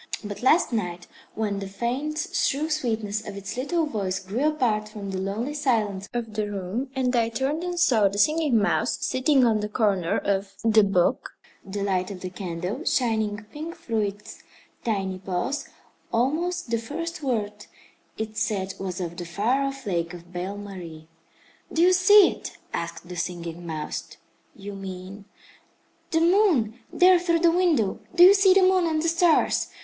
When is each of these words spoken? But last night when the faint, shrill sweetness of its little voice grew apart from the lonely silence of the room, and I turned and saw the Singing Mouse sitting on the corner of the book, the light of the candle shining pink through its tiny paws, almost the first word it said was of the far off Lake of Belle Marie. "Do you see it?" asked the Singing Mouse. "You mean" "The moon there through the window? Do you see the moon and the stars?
But 0.23 0.41
last 0.41 0.73
night 0.73 1.05
when 1.35 1.59
the 1.59 1.67
faint, 1.67 2.17
shrill 2.33 2.71
sweetness 2.71 3.27
of 3.27 3.37
its 3.37 3.55
little 3.55 3.85
voice 3.85 4.19
grew 4.19 4.47
apart 4.47 4.89
from 4.89 5.11
the 5.11 5.19
lonely 5.19 5.53
silence 5.53 6.09
of 6.11 6.33
the 6.33 6.49
room, 6.51 6.89
and 6.95 7.15
I 7.15 7.29
turned 7.29 7.63
and 7.63 7.79
saw 7.79 8.07
the 8.07 8.17
Singing 8.17 8.57
Mouse 8.57 8.97
sitting 9.05 9.45
on 9.45 9.59
the 9.59 9.69
corner 9.69 10.17
of 10.17 10.53
the 10.63 10.83
book, 10.83 11.35
the 11.63 11.83
light 11.83 12.09
of 12.09 12.21
the 12.21 12.31
candle 12.31 12.83
shining 12.83 13.45
pink 13.51 13.77
through 13.77 13.99
its 14.01 14.41
tiny 14.83 15.19
paws, 15.19 15.69
almost 16.11 16.71
the 16.71 16.79
first 16.79 17.21
word 17.21 17.67
it 18.17 18.37
said 18.37 18.73
was 18.79 18.99
of 18.99 19.17
the 19.17 19.25
far 19.25 19.61
off 19.61 19.85
Lake 19.85 20.15
of 20.15 20.33
Belle 20.33 20.57
Marie. 20.57 21.09
"Do 21.71 21.83
you 21.83 21.93
see 21.93 22.31
it?" 22.31 22.57
asked 22.73 23.07
the 23.07 23.15
Singing 23.15 23.67
Mouse. 23.67 24.17
"You 24.55 24.73
mean" 24.73 25.25
"The 26.09 26.21
moon 26.21 26.79
there 26.91 27.19
through 27.19 27.41
the 27.41 27.51
window? 27.51 27.99
Do 28.15 28.23
you 28.23 28.33
see 28.33 28.55
the 28.55 28.63
moon 28.63 28.87
and 28.87 29.03
the 29.03 29.07
stars? 29.07 29.67